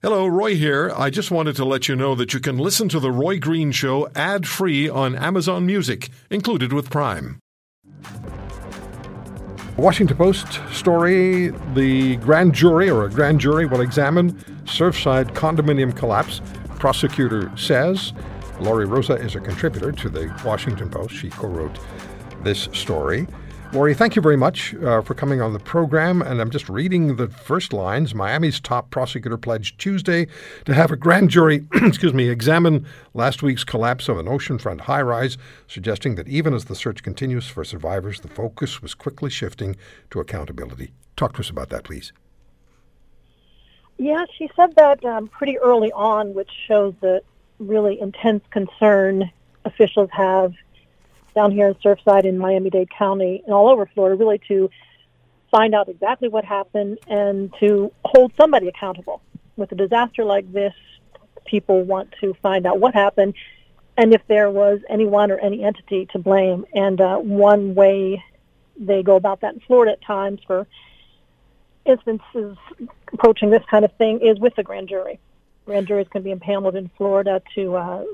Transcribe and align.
Hello, 0.00 0.28
Roy 0.28 0.54
here. 0.54 0.92
I 0.96 1.10
just 1.10 1.32
wanted 1.32 1.56
to 1.56 1.64
let 1.64 1.88
you 1.88 1.96
know 1.96 2.14
that 2.14 2.32
you 2.32 2.38
can 2.38 2.56
listen 2.56 2.88
to 2.90 3.00
The 3.00 3.10
Roy 3.10 3.40
Green 3.40 3.72
Show 3.72 4.08
ad 4.14 4.46
free 4.46 4.88
on 4.88 5.16
Amazon 5.16 5.66
Music, 5.66 6.08
included 6.30 6.72
with 6.72 6.88
Prime. 6.88 7.40
Washington 9.76 10.16
Post 10.16 10.60
story 10.70 11.48
The 11.74 12.14
grand 12.18 12.54
jury 12.54 12.88
or 12.88 13.06
a 13.06 13.10
grand 13.10 13.40
jury 13.40 13.66
will 13.66 13.80
examine 13.80 14.34
Surfside 14.66 15.32
condominium 15.32 15.96
collapse. 15.96 16.42
Prosecutor 16.78 17.50
says 17.56 18.12
Lori 18.60 18.86
Rozsa 18.86 19.16
is 19.16 19.34
a 19.34 19.40
contributor 19.40 19.90
to 19.90 20.08
the 20.08 20.32
Washington 20.44 20.88
Post. 20.90 21.12
She 21.16 21.28
co 21.28 21.48
wrote 21.48 21.76
this 22.44 22.68
story. 22.72 23.26
Lori, 23.70 23.92
thank 23.92 24.16
you 24.16 24.22
very 24.22 24.36
much 24.36 24.74
uh, 24.76 25.02
for 25.02 25.12
coming 25.12 25.42
on 25.42 25.52
the 25.52 25.58
program. 25.58 26.22
And 26.22 26.40
I'm 26.40 26.48
just 26.48 26.70
reading 26.70 27.16
the 27.16 27.28
first 27.28 27.74
lines. 27.74 28.14
Miami's 28.14 28.60
top 28.60 28.90
prosecutor 28.90 29.36
pledged 29.36 29.78
Tuesday 29.78 30.26
to 30.64 30.72
have 30.72 30.90
a 30.90 30.96
grand 30.96 31.28
jury, 31.28 31.66
excuse 31.74 32.14
me, 32.14 32.30
examine 32.30 32.86
last 33.12 33.42
week's 33.42 33.64
collapse 33.64 34.08
of 34.08 34.18
an 34.18 34.24
oceanfront 34.24 34.80
high-rise, 34.80 35.36
suggesting 35.66 36.14
that 36.14 36.26
even 36.28 36.54
as 36.54 36.64
the 36.64 36.74
search 36.74 37.02
continues 37.02 37.46
for 37.46 37.62
survivors, 37.62 38.20
the 38.20 38.28
focus 38.28 38.80
was 38.80 38.94
quickly 38.94 39.28
shifting 39.28 39.76
to 40.10 40.18
accountability. 40.18 40.92
Talk 41.16 41.34
to 41.34 41.40
us 41.40 41.50
about 41.50 41.68
that, 41.68 41.84
please. 41.84 42.14
Yeah, 43.98 44.24
she 44.38 44.48
said 44.56 44.76
that 44.76 45.04
um, 45.04 45.28
pretty 45.28 45.58
early 45.58 45.92
on, 45.92 46.32
which 46.32 46.50
shows 46.66 46.94
the 47.02 47.20
really 47.58 48.00
intense 48.00 48.44
concern 48.50 49.30
officials 49.66 50.08
have 50.12 50.54
down 51.34 51.52
here 51.52 51.68
in 51.68 51.74
Surfside 51.74 52.24
in 52.24 52.38
Miami-Dade 52.38 52.90
County 52.90 53.42
and 53.44 53.54
all 53.54 53.68
over 53.68 53.86
Florida, 53.94 54.16
really 54.16 54.40
to 54.48 54.70
find 55.50 55.74
out 55.74 55.88
exactly 55.88 56.28
what 56.28 56.44
happened 56.44 56.98
and 57.08 57.52
to 57.60 57.92
hold 58.04 58.32
somebody 58.38 58.68
accountable. 58.68 59.22
With 59.56 59.72
a 59.72 59.74
disaster 59.74 60.24
like 60.24 60.50
this, 60.52 60.74
people 61.46 61.82
want 61.82 62.14
to 62.20 62.34
find 62.42 62.66
out 62.66 62.78
what 62.78 62.94
happened 62.94 63.34
and 63.96 64.14
if 64.14 64.22
there 64.28 64.50
was 64.50 64.78
anyone 64.88 65.30
or 65.30 65.38
any 65.38 65.64
entity 65.64 66.06
to 66.12 66.18
blame. 66.18 66.64
And 66.72 67.00
uh, 67.00 67.16
one 67.16 67.74
way 67.74 68.22
they 68.78 69.02
go 69.02 69.16
about 69.16 69.40
that 69.40 69.54
in 69.54 69.60
Florida 69.60 69.92
at 69.92 70.02
times 70.02 70.40
for 70.46 70.66
instances 71.84 72.56
approaching 73.12 73.50
this 73.50 73.62
kind 73.70 73.84
of 73.84 73.92
thing 73.96 74.20
is 74.20 74.38
with 74.38 74.54
the 74.54 74.62
grand 74.62 74.88
jury. 74.88 75.18
Grand 75.66 75.86
juries 75.86 76.06
can 76.10 76.22
be 76.22 76.30
impaneled 76.30 76.76
in 76.76 76.90
Florida 76.96 77.42
to 77.54 77.76
uh, 77.76 78.04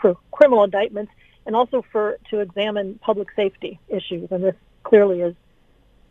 for 0.00 0.16
criminal 0.32 0.64
indictments 0.64 1.12
and 1.46 1.54
also 1.54 1.84
for 1.92 2.18
to 2.30 2.40
examine 2.40 2.98
public 3.02 3.28
safety 3.36 3.78
issues. 3.88 4.30
And 4.30 4.44
this 4.44 4.54
clearly 4.82 5.20
is 5.20 5.34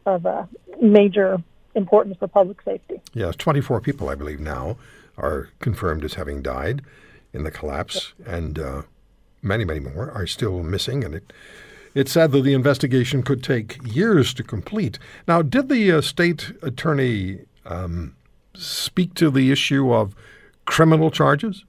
of 0.06 0.26
a 0.26 0.48
major 0.82 1.42
importance 1.76 2.18
for 2.18 2.28
public 2.28 2.62
safety. 2.64 3.02
Yes, 3.14 3.36
24 3.36 3.82
people, 3.82 4.10
I 4.10 4.16
believe, 4.16 4.40
now 4.40 4.78
are 5.18 5.50
confirmed 5.60 6.04
as 6.04 6.16
having 6.16 6.42
died 6.42 6.82
in 7.32 7.44
the 7.44 7.52
collapse, 7.52 8.14
yes. 8.20 8.28
and 8.28 8.60
uh, 8.60 8.82
many, 9.42 9.66
many 9.66 9.80
more 9.80 10.12
are 10.12 10.28
still 10.28 10.62
missing. 10.64 11.04
And 11.04 11.16
it 11.16 11.34
it's 11.96 12.12
said 12.12 12.32
that 12.32 12.42
the 12.42 12.54
investigation 12.54 13.22
could 13.22 13.44
take 13.44 13.78
years 13.84 14.34
to 14.36 14.44
complete. 14.44 14.98
Now, 15.28 15.42
did 15.44 15.70
the 15.70 15.92
uh, 15.92 16.02
state 16.02 16.52
attorney 16.64 17.42
um, 17.66 18.16
speak 18.56 19.14
to 19.16 19.30
the 19.30 19.52
issue 19.52 19.94
of 19.94 20.16
criminal 20.66 21.12
charges? 21.12 21.66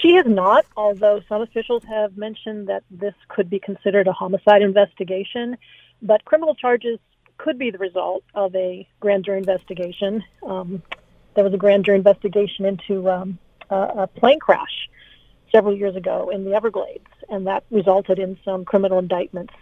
She 0.00 0.14
has 0.14 0.26
not, 0.26 0.66
although 0.76 1.20
some 1.28 1.42
officials 1.42 1.84
have 1.84 2.16
mentioned 2.16 2.68
that 2.68 2.82
this 2.90 3.14
could 3.28 3.48
be 3.48 3.60
considered 3.60 4.08
a 4.08 4.12
homicide 4.12 4.62
investigation. 4.62 5.56
But 6.02 6.24
criminal 6.24 6.54
charges 6.54 6.98
could 7.38 7.58
be 7.58 7.70
the 7.70 7.78
result 7.78 8.24
of 8.34 8.54
a 8.54 8.88
grand 9.00 9.24
jury 9.24 9.38
investigation. 9.38 10.24
Um, 10.44 10.82
there 11.34 11.44
was 11.44 11.54
a 11.54 11.58
grand 11.58 11.84
jury 11.84 11.98
investigation 11.98 12.64
into 12.64 13.08
um, 13.10 13.38
a, 13.70 13.76
a 13.76 14.06
plane 14.06 14.40
crash 14.40 14.88
several 15.52 15.76
years 15.76 15.96
ago 15.96 16.30
in 16.30 16.44
the 16.44 16.54
Everglades, 16.54 17.06
and 17.28 17.46
that 17.46 17.64
resulted 17.70 18.18
in 18.18 18.38
some 18.44 18.64
criminal 18.64 18.98
indictments. 18.98 19.54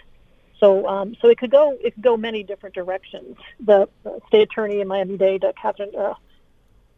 So, 0.58 0.86
um, 0.88 1.14
so 1.20 1.28
it 1.28 1.38
could 1.38 1.50
go 1.50 1.76
it 1.82 1.94
could 1.94 2.02
go 2.02 2.16
many 2.16 2.42
different 2.42 2.74
directions. 2.74 3.36
The, 3.60 3.88
state 4.28 4.42
attorney 4.42 4.80
in 4.80 4.88
Miami-Dade, 4.88 5.44
uh, 5.44 5.52
Katherine 5.60 5.94
uh, 5.96 6.14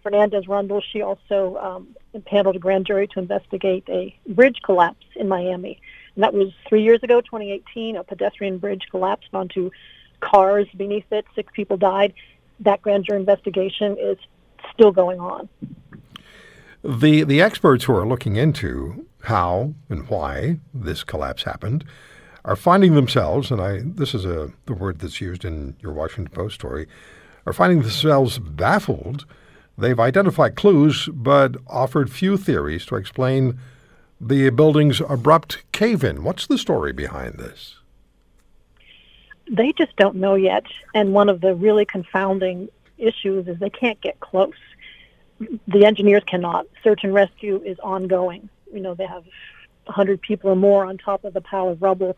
Fernandez 0.06 0.46
Rundle, 0.46 0.80
she 0.92 1.02
also 1.02 1.56
um, 1.56 1.88
impaneled 2.14 2.54
a 2.54 2.60
grand 2.60 2.86
jury 2.86 3.08
to 3.08 3.18
investigate 3.18 3.82
a 3.88 4.16
bridge 4.28 4.58
collapse 4.64 5.04
in 5.16 5.26
Miami. 5.26 5.80
And 6.14 6.22
that 6.22 6.32
was 6.32 6.52
three 6.68 6.84
years 6.84 7.02
ago, 7.02 7.20
2018. 7.20 7.96
A 7.96 8.04
pedestrian 8.04 8.58
bridge 8.58 8.82
collapsed 8.88 9.30
onto 9.34 9.72
cars 10.20 10.68
beneath 10.76 11.10
it. 11.10 11.26
Six 11.34 11.52
people 11.52 11.76
died. 11.76 12.14
That 12.60 12.82
grand 12.82 13.04
jury 13.04 13.18
investigation 13.18 13.96
is 13.98 14.16
still 14.72 14.92
going 14.92 15.18
on. 15.18 15.48
The 16.84 17.24
the 17.24 17.42
experts 17.42 17.82
who 17.82 17.96
are 17.96 18.06
looking 18.06 18.36
into 18.36 19.08
how 19.22 19.74
and 19.90 20.08
why 20.08 20.60
this 20.72 21.02
collapse 21.02 21.42
happened 21.42 21.84
are 22.44 22.54
finding 22.54 22.94
themselves, 22.94 23.50
and 23.50 23.60
I 23.60 23.80
this 23.84 24.14
is 24.14 24.24
a 24.24 24.52
the 24.66 24.74
word 24.74 25.00
that's 25.00 25.20
used 25.20 25.44
in 25.44 25.74
your 25.80 25.92
Washington 25.92 26.32
Post 26.32 26.54
story, 26.54 26.86
are 27.44 27.52
finding 27.52 27.82
themselves 27.82 28.38
baffled 28.38 29.26
They've 29.78 30.00
identified 30.00 30.56
clues, 30.56 31.08
but 31.12 31.56
offered 31.66 32.10
few 32.10 32.36
theories 32.36 32.86
to 32.86 32.96
explain 32.96 33.58
the 34.20 34.48
building's 34.50 35.00
abrupt 35.00 35.62
cave 35.72 36.02
in. 36.02 36.24
What's 36.24 36.46
the 36.46 36.56
story 36.56 36.92
behind 36.92 37.34
this? 37.34 37.76
They 39.50 39.72
just 39.72 39.94
don't 39.96 40.16
know 40.16 40.34
yet. 40.34 40.64
And 40.94 41.12
one 41.12 41.28
of 41.28 41.40
the 41.40 41.54
really 41.54 41.84
confounding 41.84 42.68
issues 42.98 43.46
is 43.46 43.58
they 43.58 43.70
can't 43.70 44.00
get 44.00 44.18
close. 44.20 44.54
The 45.68 45.84
engineers 45.84 46.24
cannot. 46.26 46.66
Search 46.82 47.04
and 47.04 47.12
rescue 47.12 47.62
is 47.64 47.78
ongoing. 47.80 48.48
You 48.72 48.80
know, 48.80 48.94
they 48.94 49.06
have 49.06 49.24
100 49.84 50.20
people 50.22 50.50
or 50.50 50.56
more 50.56 50.86
on 50.86 50.96
top 50.96 51.24
of 51.24 51.34
the 51.34 51.42
pile 51.42 51.68
of 51.68 51.82
rubble, 51.82 52.16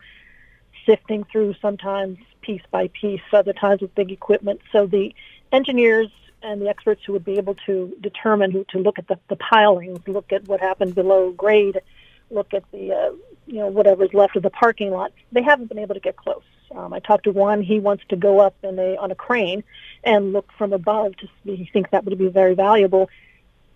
sifting 0.85 1.25
through 1.25 1.55
sometimes 1.61 2.17
piece 2.41 2.63
by 2.71 2.87
piece, 2.99 3.21
other 3.33 3.53
times 3.53 3.81
with 3.81 3.93
big 3.93 4.11
equipment. 4.11 4.61
So 4.71 4.87
the 4.87 5.13
engineers 5.51 6.09
and 6.41 6.61
the 6.61 6.69
experts 6.69 7.01
who 7.05 7.13
would 7.13 7.25
be 7.25 7.37
able 7.37 7.55
to 7.65 7.95
determine 8.01 8.51
who 8.51 8.65
to 8.69 8.79
look 8.79 8.99
at 8.99 9.07
the, 9.07 9.19
the 9.27 9.35
pilings, 9.35 9.99
look 10.07 10.31
at 10.31 10.47
what 10.47 10.59
happened 10.59 10.95
below 10.95 11.31
grade, 11.31 11.81
look 12.29 12.53
at 12.53 12.63
the 12.71 12.93
uh, 12.93 13.11
you 13.47 13.55
know 13.55 13.67
whatever's 13.67 14.13
left 14.13 14.35
of 14.35 14.43
the 14.43 14.49
parking 14.49 14.91
lot. 14.91 15.11
They 15.31 15.41
haven't 15.41 15.67
been 15.67 15.79
able 15.79 15.95
to 15.95 16.01
get 16.01 16.15
close. 16.15 16.43
Um, 16.75 16.93
I 16.93 16.99
talked 16.99 17.23
to 17.23 17.31
one. 17.31 17.61
He 17.61 17.79
wants 17.79 18.03
to 18.09 18.15
go 18.15 18.39
up 18.39 18.55
in 18.63 18.77
a 18.77 18.95
on 18.97 19.11
a 19.11 19.15
crane 19.15 19.63
and 20.03 20.33
look 20.33 20.51
from 20.57 20.73
above 20.73 21.15
to 21.17 21.27
see. 21.43 21.55
He 21.55 21.65
thinks 21.65 21.91
that 21.91 22.05
would 22.05 22.17
be 22.17 22.27
very 22.27 22.53
valuable, 22.55 23.09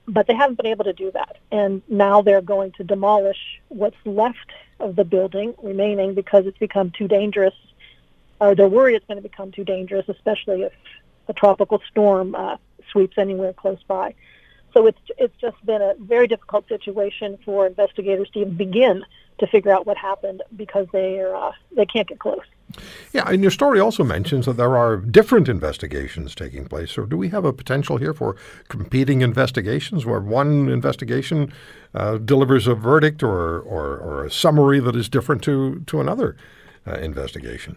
but 0.08 0.28
they 0.28 0.36
haven't 0.36 0.58
been 0.58 0.68
able 0.68 0.86
to 0.86 0.94
do 0.94 1.12
that. 1.12 1.38
And 1.52 1.82
now 1.88 2.22
they're 2.22 2.42
going 2.42 2.72
to 2.74 2.84
demolish 2.84 3.62
what's 3.70 3.98
left 4.06 4.52
of 4.80 4.96
the 4.96 5.04
building 5.04 5.56
remaining 5.62 6.14
because 6.14 6.46
it's 6.46 6.58
become 6.58 6.92
too 6.92 7.08
dangerous. 7.08 7.56
Or 8.40 8.56
they're 8.56 8.68
worried 8.68 8.96
it's 8.96 9.06
going 9.06 9.22
to 9.22 9.28
become 9.28 9.52
too 9.52 9.64
dangerous, 9.64 10.08
especially 10.10 10.64
if 10.64 10.74
a 11.28 11.34
tropical 11.34 11.82
storm 11.90 12.36
uh, 12.36 12.58
sweeps 12.92 13.18
anywhere 13.18 13.54
close 13.54 13.82
by. 13.88 14.14
So 14.74 14.88
it's 14.88 15.00
it's 15.18 15.36
just 15.40 15.64
been 15.66 15.82
a 15.82 15.94
very 16.00 16.28
difficult 16.28 16.68
situation 16.68 17.38
for 17.46 17.68
investigators 17.68 18.30
to 18.32 18.40
even 18.40 18.56
begin 18.56 19.06
to 19.40 19.48
figure 19.48 19.72
out 19.72 19.86
what 19.86 19.98
happened 19.98 20.42
because 20.56 20.88
they 20.92 21.20
are 21.20 21.36
uh, 21.36 21.52
they 21.76 21.86
can't 21.86 22.08
get 22.08 22.20
close. 22.20 22.42
Yeah, 23.12 23.30
and 23.30 23.42
your 23.42 23.52
story 23.52 23.80
also 23.80 24.04
mentions 24.04 24.48
that 24.48 24.58
there 24.58 24.76
are 24.76 24.98
different 24.98 25.48
investigations 25.48 26.34
taking 26.34 26.66
place. 26.66 26.92
So, 26.92 27.06
do 27.06 27.18
we 27.18 27.30
have 27.30 27.46
a 27.46 27.54
potential 27.54 27.98
here 27.98 28.14
for 28.14 28.36
competing 28.68 29.22
investigations, 29.22 30.06
where 30.06 30.20
one 30.20 30.70
investigation 30.70 31.54
uh, 31.94 32.18
delivers 32.18 32.66
a 32.66 32.74
verdict 32.74 33.22
or, 33.22 33.60
or, 33.60 33.98
or 33.98 34.26
a 34.26 34.32
summary 34.32 34.80
that 34.80 34.96
is 34.96 35.08
different 35.08 35.44
to 35.44 35.84
to 35.86 36.02
another 36.02 36.36
uh, 36.88 36.96
investigation? 36.96 37.76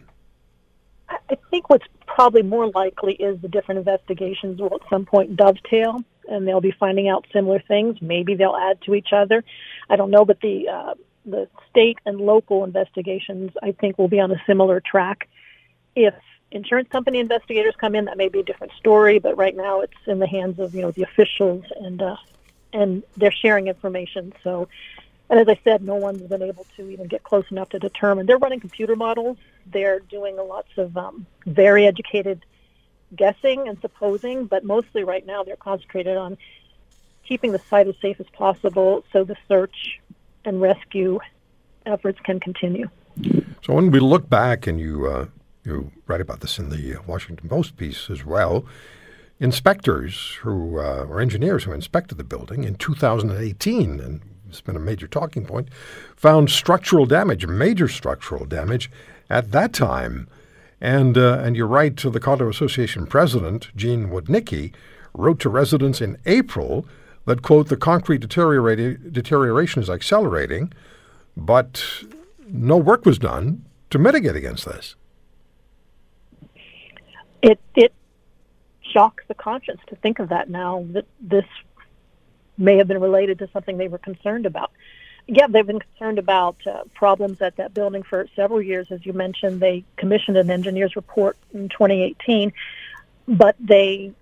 I 1.09 1.37
think 1.51 1.69
what's 1.69 1.87
probably 2.16 2.41
more 2.41 2.69
likely 2.69 3.12
is 3.12 3.38
the 3.43 3.49
different 3.49 3.78
investigations 3.78 4.59
will 4.59 4.72
at 4.75 4.88
some 4.88 5.04
point 5.04 5.37
dovetail 5.37 6.03
and 6.27 6.49
they'll 6.49 6.62
be 6.62 6.71
finding 6.71 7.10
out 7.10 7.27
similar 7.30 7.60
things. 7.60 8.01
Maybe 8.01 8.34
they'll 8.34 8.57
add 8.57 8.80
to 8.86 8.95
each 8.95 9.13
other. 9.13 9.45
I 9.91 9.97
don't 9.97 10.10
know, 10.10 10.24
but 10.24 10.41
the 10.41 10.66
uh, 10.66 10.95
the 11.27 11.47
state 11.68 11.98
and 12.07 12.18
local 12.18 12.65
investigations 12.65 13.51
I 13.63 13.72
think 13.72 13.98
will 13.98 14.09
be 14.09 14.18
on 14.18 14.33
a 14.33 14.42
similar 14.47 14.80
track. 14.80 15.28
If 15.95 16.15
insurance 16.51 16.89
company 16.89 17.18
investigators 17.18 17.74
come 17.78 17.95
in, 17.95 18.07
that 18.07 18.16
may 18.16 18.30
be 18.30 18.41
a 18.41 18.45
different 18.45 18.72
story. 18.78 19.18
But 19.18 19.36
right 19.36 19.54
now, 19.54 19.83
it's 19.83 19.92
in 20.07 20.18
the 20.18 20.27
hands 20.27 20.59
of 20.59 20.74
you 20.74 20.80
know 20.80 20.92
the 20.92 21.03
officials 21.03 21.65
and 21.78 22.01
uh, 22.01 22.16
and 22.72 23.03
they're 23.18 23.30
sharing 23.30 23.66
information. 23.66 24.33
So 24.42 24.68
and 25.28 25.41
as 25.41 25.49
I 25.49 25.59
said, 25.65 25.83
no 25.83 25.97
one's 25.97 26.23
been 26.23 26.43
able 26.43 26.67
to 26.77 26.89
even 26.89 27.09
get 27.09 27.25
close 27.25 27.45
enough 27.51 27.71
to 27.71 27.78
determine. 27.78 28.27
They're 28.27 28.39
running 28.39 28.61
computer 28.61 28.95
models. 28.95 29.39
They're 29.67 30.01
doing 30.01 30.37
lots 30.37 30.71
of 30.77 30.97
um, 30.97 31.27
very 31.47 31.87
educated 31.87 32.45
guessing 33.15 33.69
and 33.69 33.81
supposing, 33.81 34.47
but 34.47 34.65
mostly 34.65 35.05
right 35.05 35.27
now 35.27 35.43
they're 35.43 35.57
concentrated 35.57 36.17
on 36.17 36.39
keeping 37.27 37.53
the 37.53 37.59
site 37.71 37.89
as 37.89 37.97
safe 38.01 38.21
as 38.21 38.27
possible 38.33 39.05
so 39.13 39.25
the 39.25 39.37
search 39.49 40.01
and 40.45 40.61
rescue 40.61 41.19
efforts 41.84 42.21
can 42.21 42.39
continue. 42.39 42.89
So 43.65 43.75
when 43.75 43.91
we 43.91 43.99
look 44.01 44.28
back, 44.28 44.67
and 44.67 44.78
you 44.78 45.07
uh, 45.07 45.27
you 45.65 45.91
write 46.07 46.21
about 46.21 46.41
this 46.41 46.59
in 46.59 46.69
the 46.69 46.99
Washington 47.07 47.49
Post 47.49 47.77
piece 47.77 48.11
as 48.11 48.25
well, 48.25 48.65
inspectors 49.41 50.34
who 50.43 50.78
uh, 50.78 51.07
or 51.09 51.21
engineers 51.21 51.65
who 51.65 51.73
inspected 51.73 52.19
the 52.19 52.25
building 52.25 52.65
in 52.65 52.77
2018, 52.77 54.01
and 54.01 54.21
it's 54.48 54.60
been 54.60 54.77
a 54.77 54.81
major 54.81 55.07
talking 55.07 55.45
point, 55.45 55.69
found 56.16 56.51
structural 56.51 57.07
damage, 57.07 57.47
major 57.47 57.89
structural 57.89 58.45
damage, 58.45 58.91
at 59.28 59.53
that 59.53 59.72
time. 59.72 60.28
And 60.81 61.16
uh, 61.16 61.39
and 61.43 61.57
you're 61.57 61.66
right. 61.66 61.97
The 61.97 62.21
condo 62.21 62.48
association 62.48 63.07
president, 63.07 63.75
Jean 63.75 64.09
Wodnicki, 64.09 64.72
wrote 65.15 65.41
to 65.41 65.48
residents 65.48 66.01
in 66.01 66.19
April 66.27 66.87
that 67.25 67.43
quote 67.43 67.69
the 67.69 67.77
concrete 67.77 68.21
deterioration 68.21 69.83
is 69.83 69.91
accelerating, 69.91 70.72
but 71.37 71.83
no 72.49 72.77
work 72.77 73.04
was 73.04 73.19
done 73.19 73.65
to 73.91 73.99
mitigate 73.99 74.37
against 74.37 74.65
this. 74.66 74.97
It 77.42 77.59
it 77.75 77.92
shocks 78.92 79.25
the 79.28 79.34
conscience 79.34 79.81
to 79.89 79.97
think 79.97 80.19
of 80.19 80.28
that 80.28 80.49
now 80.49 80.87
that 80.91 81.07
this 81.21 81.45
may 82.58 82.76
have 82.78 82.88
been 82.88 83.00
related 83.00 83.38
to 83.41 83.48
something 83.53 83.76
they 83.76 83.88
were 83.88 83.98
concerned 83.98 84.47
about. 84.47 84.70
Yeah, 85.28 85.48
they've 85.48 85.66
been 85.66 85.80
concerned 85.80 86.18
about 86.18 86.56
uh, 86.66 86.84
problems 86.94 87.42
at 87.42 87.56
that 87.56 87.74
building 87.74 88.04
for 88.04 88.28
several 88.36 88.62
years. 88.62 88.86
As 88.91 89.04
you 89.04 89.12
mentioned, 89.12 89.60
they 89.60 89.84
commissioned 89.97 90.36
an 90.36 90.50
engineer's 90.50 90.94
report 90.94 91.36
in 91.53 91.68
2018, 91.68 92.53
but 93.26 93.56
they 93.58 94.12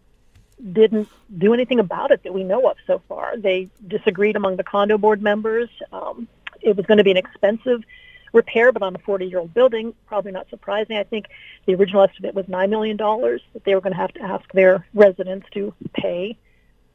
didn't 0.73 1.09
do 1.37 1.53
anything 1.53 1.79
about 1.79 2.11
it 2.11 2.23
that 2.23 2.33
we 2.33 2.43
know 2.43 2.69
of 2.69 2.77
so 2.87 3.03
far. 3.07 3.37
They 3.37 3.69
disagreed 3.87 4.37
among 4.37 4.57
the 4.57 4.65
condo 4.65 4.97
board 4.97 5.21
members. 5.21 5.69
Um, 5.93 6.27
it 6.63 6.77
was 6.77 6.87
going 6.87 6.99
to 6.99 7.05
be 7.05 7.11
an 7.11 7.19
expensive 7.19 7.85
repair, 8.33 8.73
but 8.73 8.83
on 8.83 8.95
a 8.95 8.99
40-year-old 8.99 9.53
building, 9.53 9.95
probably 10.07 10.33
not 10.33 10.49
surprising. 10.49 10.97
I 10.97 11.05
think 11.05 11.27
the 11.67 11.75
original 11.75 12.03
estimate 12.03 12.35
was 12.35 12.47
$9 12.47 12.71
million 12.71 12.97
that 12.97 13.65
they 13.65 13.75
were 13.75 13.81
going 13.81 13.93
to 13.93 13.99
have 13.99 14.13
to 14.15 14.23
ask 14.23 14.51
their 14.53 14.87
residents 14.95 15.47
to 15.53 15.73
pay. 15.93 16.37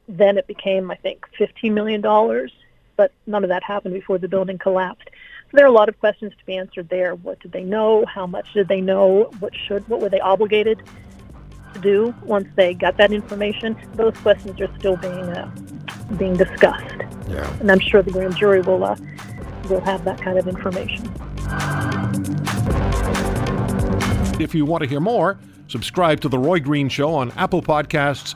Then 0.10 0.38
it 0.40 0.48
became, 0.48 0.90
I 0.90 0.96
think, 0.96 1.26
$15 1.40 1.72
million, 1.72 2.02
but 2.98 3.14
none 3.28 3.44
of 3.44 3.50
that 3.50 3.64
happened 3.64 3.94
before 3.94 4.18
the 4.18 4.28
building 4.28 4.58
collapsed. 4.58 5.08
So 5.52 5.52
there 5.54 5.66
are 5.66 5.70
a 5.70 5.72
lot 5.72 5.88
of 5.88 6.00
questions 6.00 6.34
to 6.38 6.46
be 6.46 6.58
answered 6.58 6.90
there. 6.90 7.16
What 7.16 7.40
did 7.40 7.52
they 7.52 7.64
know? 7.64 8.06
How 8.06 8.26
much 8.28 8.54
did 8.54 8.68
they 8.68 8.82
know? 8.82 9.32
What 9.40 9.54
should? 9.56 9.88
What 9.88 10.02
were 10.02 10.10
they 10.10 10.20
obligated 10.20 10.84
to 11.74 11.80
do 11.80 12.14
once 12.24 12.48
they 12.56 12.74
got 12.74 12.98
that 12.98 13.12
information? 13.12 13.78
Those 13.94 14.16
questions 14.18 14.60
are 14.60 14.70
still 14.78 14.98
being 14.98 15.14
uh, 15.14 15.50
being 16.18 16.36
discussed, 16.36 16.96
yeah. 17.28 17.52
and 17.60 17.72
I'm 17.72 17.80
sure 17.80 18.02
the 18.02 18.12
grand 18.12 18.36
jury 18.36 18.62
will 18.62 18.84
uh, 18.84 18.96
will 19.70 19.82
have 19.82 20.04
that 20.06 20.22
kind 20.22 20.38
of 20.38 20.48
information. 20.48 21.06
If 24.40 24.56
you 24.56 24.66
want 24.66 24.84
to 24.84 24.90
hear 24.90 25.00
more, 25.00 25.40
subscribe 25.68 26.22
to 26.22 26.30
The 26.30 26.38
Roy 26.40 26.60
Green 26.60 26.90
Show 26.90 27.14
on 27.14 27.32
Apple 27.32 27.62
Podcasts, 27.62 28.36